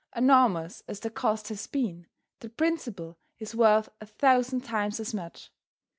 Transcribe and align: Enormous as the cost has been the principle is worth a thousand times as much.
Enormous 0.15 0.81
as 0.87 0.99
the 1.01 1.11
cost 1.11 1.49
has 1.49 1.67
been 1.67 2.07
the 2.39 2.49
principle 2.49 3.19
is 3.37 3.53
worth 3.53 3.87
a 4.01 4.07
thousand 4.07 4.61
times 4.61 4.99
as 4.99 5.13
much. 5.13 5.51